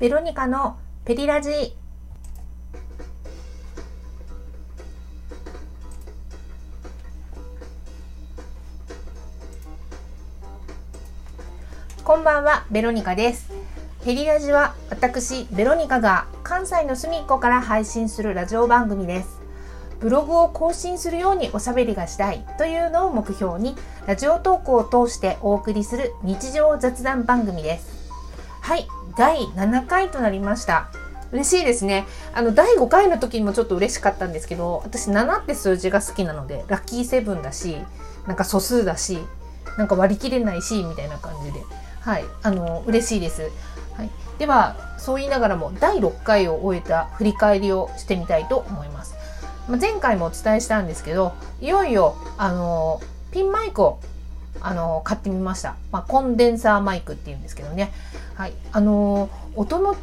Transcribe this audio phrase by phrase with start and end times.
[0.00, 1.74] ベロニカのペリラジ
[12.04, 13.50] こんばんは、ベロニカです。
[14.04, 19.40] ペリラジは私、ベロニカが関西の隅っこから配信するラジオ番組です。
[19.98, 23.74] ブログを更新するようにおしゃべりがしたいというのを目標に、
[24.06, 27.98] ラジオトークを通してお送りする日常雑談番組です。
[28.60, 28.86] はい、
[29.18, 30.88] 第7回となりました。
[31.32, 32.06] 嬉しいですね。
[32.32, 37.76] あの、第5回の時にもちょっと嬉しかったんですけど、私7って数字が好きなので、ラッキーセブンだし、
[38.28, 39.18] なんか素数だし、
[39.76, 41.60] なんか割り切れないし、みたいな感じで。
[42.00, 43.50] はい、あの、嬉しいです。
[43.96, 44.10] はい。
[44.38, 49.16] では、そう言いながらも、第6回を終えた振り返りをしてみたいと思います。
[49.68, 53.00] まあ、前回もお伝えしたんですけど、いよいよ、あの、
[53.32, 53.98] ピンマイクを、
[54.60, 55.76] あの、買ってみました。
[55.92, 57.92] まあ、コンデンサーマイクっていうんですけどね。
[58.34, 58.52] はい。
[58.72, 59.98] あの、音の違い、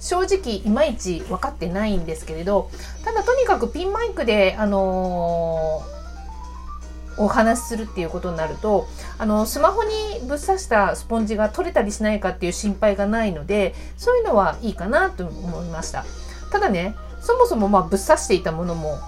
[0.00, 2.70] 正直いまいち分かってないんですけれど、
[3.04, 5.82] ただとにかくピンマイクで、あの
[7.16, 8.86] お話しするっていうことになると
[9.18, 9.90] あのスマホに
[10.26, 16.04] ぶっ刺したスポンジが取れたりしないかっていう心配がないのでそういうのはいいかなと思いました
[16.50, 18.98] ただねそもそもまぶっ刺していたものも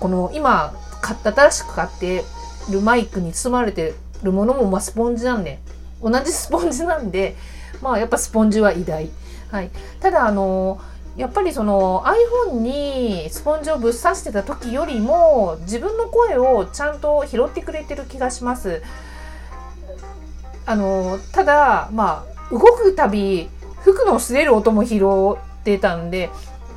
[0.00, 2.24] この今買った新しく買って
[2.70, 5.58] るマイクに包まれてるものもまあスポンジなんで。
[6.02, 7.36] 同じスポンジなんで
[7.80, 9.10] まあやっぱスポンジは偉大。
[9.50, 9.70] はい。
[10.00, 10.80] ただあの
[11.16, 12.04] やっぱりその
[12.48, 18.82] iPhone にスポンジをぶっ刺してた時よりも自分の声をちゃんと拾ってくれてる気がします。
[20.64, 23.48] あのただまあ動くたび
[23.82, 26.30] 服の擦れる音も拾ってたんで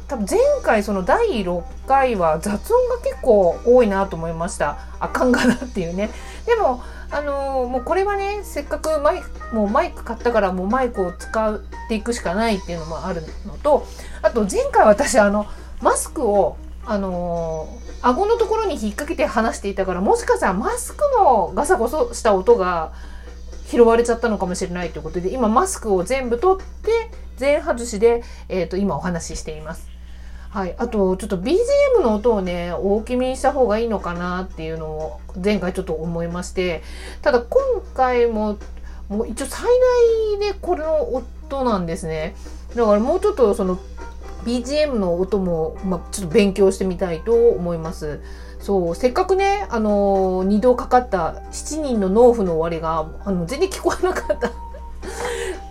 [0.07, 6.11] 多分前回その第6回は雑音が結構多いなと思いましたあかんがなっていうね
[6.45, 13.87] でもあのもうこれはねせっかくマイクもうマイク買ったからもうマイクを使っていくしかないっていうのもあるのと
[14.21, 15.45] あと前回私あの
[15.81, 22.93] マスクをあのー、顎のところに引っ掛けて話していたからもしかしたらマスクのガサゴソした音が
[23.67, 29.94] 拾われちゃったのかもしれないということで今マスクを全部取って全外しで、えー、と今お話ししています。
[30.55, 36.81] はい、あとちょっと BGM の音をね大きめにした方がいいのかなっていうのを前回ちょっと思いまして
[37.21, 37.61] ただ今
[37.93, 38.57] 回も
[39.09, 39.65] もう一応最
[40.39, 42.37] 大でこれの音なんですね
[42.73, 43.77] だからもうちょっとその
[44.45, 48.21] BGM の音も、まあ、ちょっと勉強してみたいと思います。
[48.59, 54.51] そう、せっかくね、あのー、2度かかった7人の農夫の終わりが、あの、全然聞こえなかった。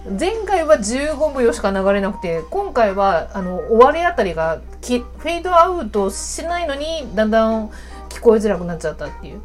[0.07, 7.71] 前回は15秒しか流れなくて、今回は、あの、終わりあたりが、フェードアウトしないのに、だんだん
[8.11, 9.41] 聞こえづらくなっちゃったっていう。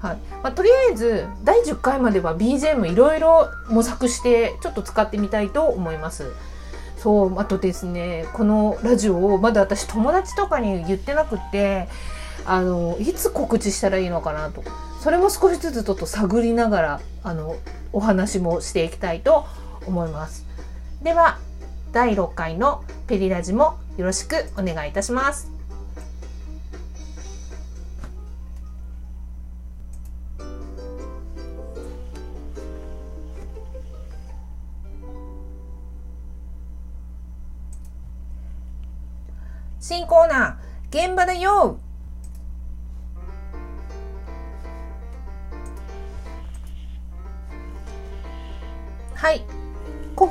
[0.00, 0.16] はい。
[0.42, 6.32] まあ、とりあえず、第10回までは BGM いろいろ模索して、ちょっと使ってみたいと思います。
[6.98, 11.86] そう、あとですね、このラジオをまだ私友達とかに言ってなくて、
[12.44, 14.64] あの、いつ告知したらいいのかなと。
[15.00, 17.54] それも少しずつちょっと探りながら、あの、
[17.92, 19.61] お話もしていきたいと思います。
[19.86, 20.46] 思います
[21.02, 21.38] では、
[21.92, 25.50] 第6回のペリラジもよろしくお願いいたします。
[39.80, 41.80] 新コーナー、現場だよ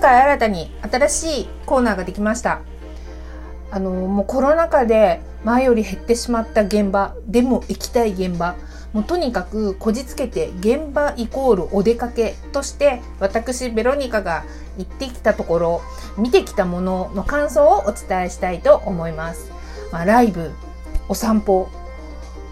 [0.02, 2.62] 回新たに新しいコーナーができました。
[3.70, 8.56] あの、もうコロナ禍で前より減ってしまった現場、でも行きたい現場、
[8.92, 14.44] もうとにかくこじつけて現場イコールお出かけとして私ベロニカが
[14.78, 15.82] 行ってきたところ
[16.18, 19.52] 見てきたものの感想をお伝えしたいと思います。
[19.94, 20.52] まあ、ライブ、
[21.08, 21.70] お散歩、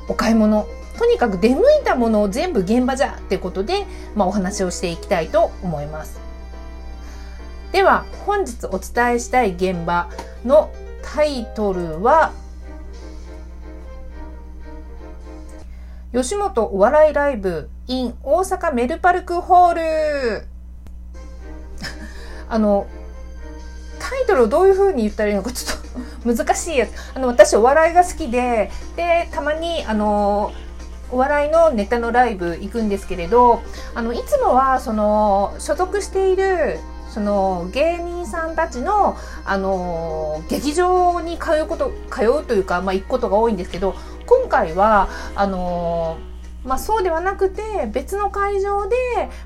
[0.07, 0.66] お買い物、
[0.97, 3.85] とにかく出向いたものを全部現場じゃってことで、
[4.16, 6.28] まあ、お話をしていきたいと思います。
[7.72, 10.09] では本日お伝えしたい現場
[10.43, 10.72] の
[11.03, 12.34] タイトルは
[16.11, 19.82] 吉本お笑いライブ in 大阪メルパルクホール。
[22.49, 22.88] あの
[23.99, 25.79] タイトルをどういう風に言ったらいいのかちょっ
[26.26, 26.90] と難しいやつ。
[27.14, 30.52] あの私お笑いが好きででたまにあの
[31.11, 33.61] お笑いのネタのライブ行くんですけれど
[33.93, 36.79] あのいつもはその所属している
[37.09, 43.96] その芸人さんたちの、あの劇場に通うこと通うというか、まあ、行くことが多いんですけど
[44.26, 46.17] 今回はあの
[46.64, 48.96] まあ、そうではなくて別の会場で、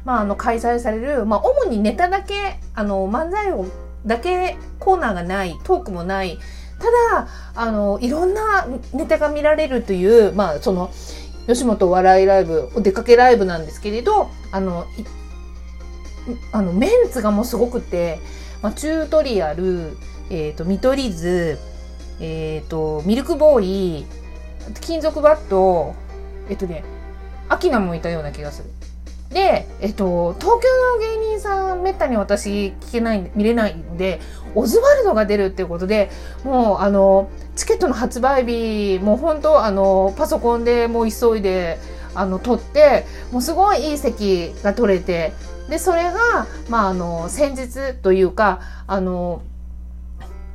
[0.03, 3.67] まあ、あの開催される、まあ、主にネタだけあの漫才を
[4.05, 6.39] だけコーナーがない、トークもない、
[6.79, 10.91] ただ、あの、いろんなネタが見られるという、まあ、その、
[11.47, 14.85] 吉本笑いライブ、お出かけライブなんですけれど、あの、
[16.51, 18.19] あの、メンツがもうすごくて、
[18.61, 19.97] まあ、チュートリアル、
[20.29, 21.57] えっ、ー、と、見取り図、
[22.19, 24.05] えっ、ー、と、ミルクボーイ、
[24.81, 25.93] 金属バット、
[26.49, 26.83] えっ、とね、
[27.49, 28.69] アキナもいたような気がする。
[29.33, 34.21] で、えっと、東京の芸人さん、めったに私聞けない、見れないんで、
[34.55, 36.11] オズワルドが出るっていうことで、
[36.43, 41.79] もう、あの、チケットの発売日、もう本当、あの、パソコンでもう急いで、
[42.15, 45.33] あの、取って、もうすごいいい席が取れて、
[45.69, 49.41] で、それが、まあ、あの、先日というか、あの、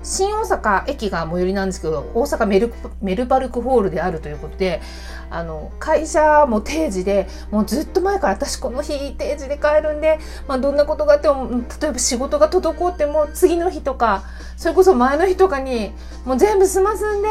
[0.02, 2.72] 新大阪駅が最寄りなんですけど、大阪メル
[3.02, 4.80] メルパルクホールであるということで、
[5.28, 11.50] あの、会社も定時で、もうずっと前から私この日定時で帰るんで、まあどんなことがあっても、
[11.80, 14.22] 例えば仕事が滞っても次の日とか、
[14.56, 15.92] それこそ前の日とかに、
[16.24, 17.28] もう全部済ますんで、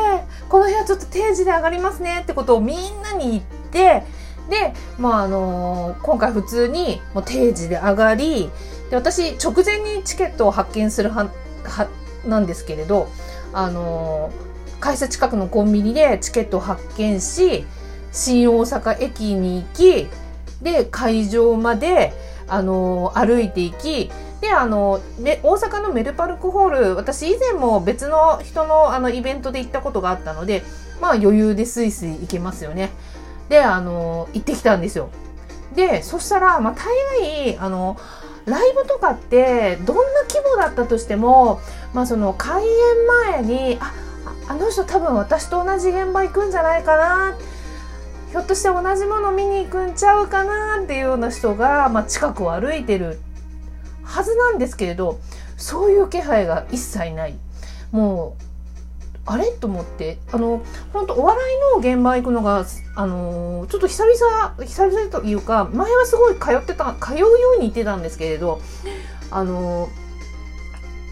[0.50, 4.04] この日はちょっと定時で上がりますねってことをみんなに言って、
[4.50, 8.50] で、まああのー、今回普通にもう定時で上がり、
[8.90, 11.30] で、私直前にチケットを発見するは、
[11.64, 11.88] は、
[12.26, 13.10] なんですけれど、
[13.54, 17.66] あのー、会社近くのコンビニでチケットを発見し、
[18.12, 20.08] 新大阪駅に行き、
[20.62, 22.14] で、会場まで、
[22.48, 24.10] あのー、歩いていき、
[24.42, 30.64] で、あの、大阪のメルパルクホール、私以前も別の人のあのイベントで行ったことがあったので、
[31.02, 32.92] まあ余裕でスイスイ行けますよね。
[33.50, 35.10] で、あの、行ってきたんですよ。
[35.76, 36.86] で、そしたら、まあ大
[37.22, 37.98] 概、あの、
[38.46, 41.60] ライブとかってどんな規模だったとしても、
[41.94, 42.70] まあその開演
[43.32, 43.94] 前に、あ、
[44.48, 47.38] あの人多分私と同じ現場行くんじゃないかな。
[48.32, 53.20] ひょっとして同じもの見に行くんちゃうかなっていうような人が、まあ、近くを歩いてる
[54.04, 55.20] はずなんですけれど
[55.56, 57.36] そういう気配が一切ない
[57.92, 58.44] もう
[59.28, 59.52] あれ？
[59.52, 60.18] と思って。
[60.32, 60.64] あの
[60.94, 61.38] 本当お笑
[61.76, 62.66] いの現場行くのが
[62.96, 67.28] あのちょっと久々久々というか前はすごい通ってた通うよ
[67.58, 68.62] うに行ってたんですけれど
[69.30, 69.90] あの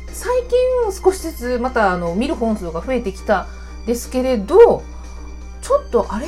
[0.08, 3.48] 最近少しずつまたあの見る本数が増えてきた
[3.86, 4.82] ですけれど
[5.62, 6.28] ちょっとあれ？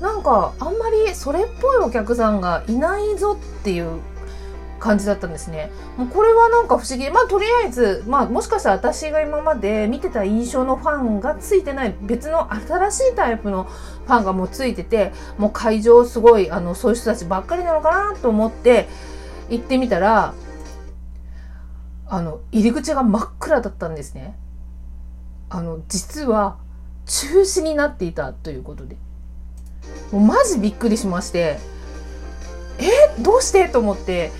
[0.00, 4.00] なんかあんまりそれっぽいお客さんがいないぞっていう
[4.80, 5.70] 感じだったんですね。
[5.96, 7.10] もうこれはなんか不思議。
[7.10, 18.88] まあとりあえず、まあもしかしたら私が今まで見てた印象のファンがついてない別の新しいタイプのファンがもうついてて、もう会場すごい、あの、そういう人たちばっかりなのかなと思って
[19.50, 20.34] 行ってみたら、
[22.08, 24.36] あの、入り口が真っ暗だったんですね。
[25.48, 26.56] あの、実は
[27.06, 28.96] 中止になっていたということで。
[30.10, 31.58] もうマジびっくりしまして、
[32.78, 33.22] え？
[33.22, 33.68] どうして？
[33.68, 34.32] と思って、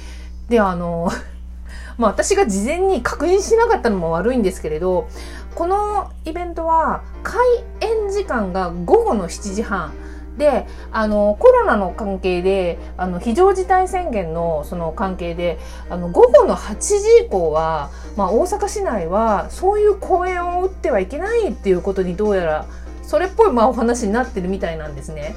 [0.51, 1.11] で、あの、
[1.97, 5.09] まあ私が事前に確認しなかったのも悪いんですけれど、
[5.55, 7.41] このイベントは開
[7.81, 9.93] 演時間が午後の7時半。
[10.39, 15.59] で、あの、コロナの関係で、あの、非常事態宣言のその関係で、
[15.91, 22.67] あの、午後の8時以降は、まあ大阪市内はそういう公演を打ってはいけないっていうことにどうやら
[23.03, 25.37] それっぽいまあお話になってるみたいなんですね。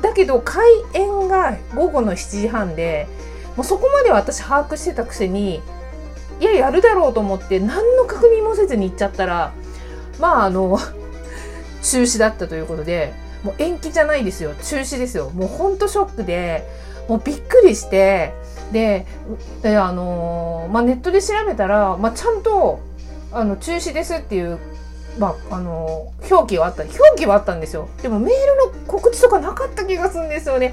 [0.00, 0.64] だけど開
[0.94, 3.06] 演が午後の7時半で
[3.60, 5.60] もうそこまで私把握してたくせに
[6.40, 9.52] いややるだろうと思って何の確認もせずに行っちゃったら
[10.18, 10.78] まああの
[11.84, 13.12] 中止だったということで
[13.42, 14.54] もう延期じゃないですよ。
[14.62, 15.28] 中止ですよ。
[15.28, 16.66] もうほんとショックで
[17.06, 18.32] もうびっくりして
[18.72, 19.04] で
[19.60, 22.80] であのまあ、ネットで調べたら、まあ、ちゃんと
[23.30, 24.58] あの中止ですっていう
[25.18, 26.84] まあ、あの表記はあった。
[26.84, 27.90] 表記はあったんですよ。
[28.00, 30.72] でもメールの告知とかなかった気がするんですよね。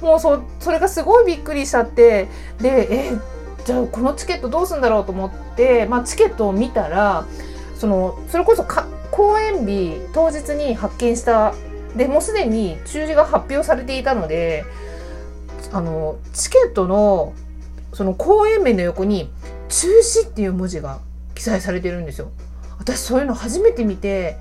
[0.00, 2.28] もうそそれがすごいびっくりしちゃって
[2.60, 3.18] でえ
[3.64, 7.26] じゃあこのチケットどうすんだろうと思って、まあ、チケットを見たら
[7.74, 11.54] そのそれこそか公演日当日に発見した
[11.96, 14.64] でもうすでに中止が発表されていたので
[15.72, 17.34] あのチケットの
[17.92, 19.30] その公演名の横に
[19.68, 21.00] 「中止」っていう文字が
[21.34, 22.28] 記載されてるんですよ。
[22.78, 24.36] 私そういうの初めて見て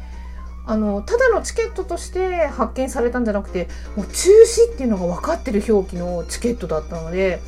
[0.67, 7.39] あのただのチケットとして発見されたんじゃなくてもう中止っていうのが分かってる表記のチケットだったので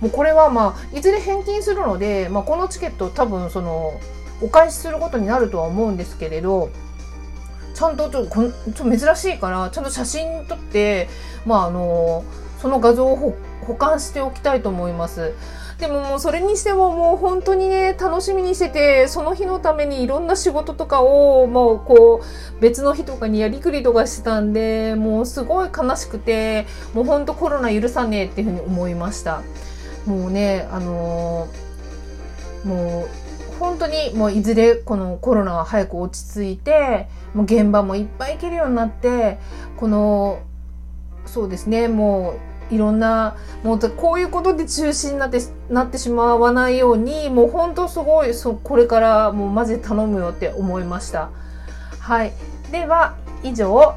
[0.00, 3.98] もうこれはまあいずれ返金するので、まあ、このチケット多分その
[4.42, 6.70] お返しすることになるとは思うんですけれど
[7.74, 8.42] ちゃんとちょとこ
[8.74, 11.08] ちょ珍しいからちゃんと写真撮って、
[11.46, 12.24] まあ、あの
[12.60, 15.34] その画像を保管しておきたいと思います。
[15.78, 29.42] でももうそれにしてももう本当にね、楽しみにしてて、その日のためにいろんな仕事とかをもうこう別の日とかにやりくりとかしてたんで、もうすごい悲しくて、もう本当コロナ許さねえっていうふうに思いました。
[30.06, 33.08] もうね、あのー、もう
[33.58, 39.38] 本当にもういずれこのコロナは早く落ち着いて、もう現場もいっぱい行けるようになって、
[39.76, 40.38] この、
[41.26, 51.30] そうですね、もういろんな、もうこういうことで中止になって、なってしまわないように、もう本当すごい、そこれからもうマジ頼むよって思いました。
[52.00, 52.32] はい。
[52.72, 53.94] では、以上、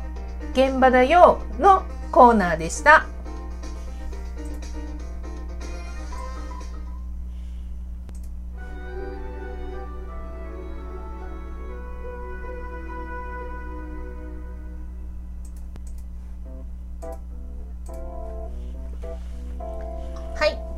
[0.54, 3.06] 現場だよのコーナーでした。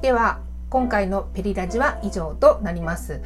[0.02, 0.40] では
[0.72, 3.22] 今回のペリラジは以上となります。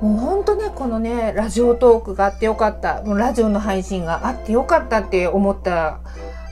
[0.00, 3.02] もうほんとね、このね、ラジオトークがあってよかった。
[3.02, 6.00] もうラジオの配信があってよかったって思った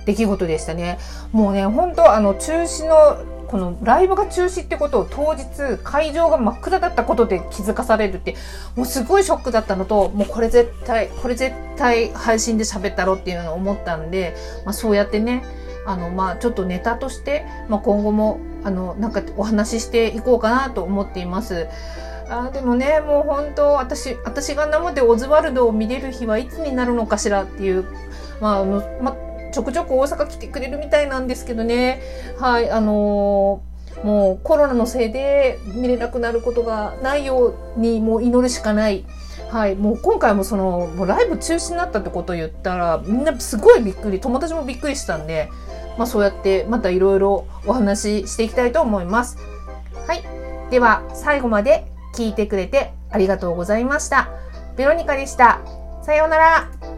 [0.04, 0.98] 出来事でしたね。
[1.30, 8.34] もうね、本当あの、中止の、このライブが中止ってことを当日会場が真っ暗だったことで気づかされるって
[8.76, 15.42] もうすごいショックだったのともうこれ絶対これ絶対配信で喋ったろっていうのを思ったんで、まあ、そうやってね
[15.86, 21.68] あのまあちょっとネタとして、まあ、今後もあの、なんかお話ししていこうかなと思っています。
[22.28, 27.84] あでもね、もう本当、私、私が生でオズワルドを見れる日はいつになるのかしらっていう、
[28.40, 29.16] まあ、あの、ま、
[29.52, 32.00] ちょくちょく大阪来てくれるみたいなんですけどね。
[32.38, 39.04] はい、あのー、もうコロナのせいで見れなくなることがないようにもう祈るしかない。
[39.52, 45.50] はい、もう今回もその、もうライブ中止になったってことを言ったら、みんなすごいびっくり、友達もびっくりしたんで、
[45.98, 49.36] まあ、そうやってまたいろいろお話ししていきたいと思います。
[50.06, 50.22] はい。
[50.70, 54.30] では、最後まで聞いてくれてありがとうございました。
[54.78, 55.60] ベロニカでした。
[56.02, 56.91] さようなら。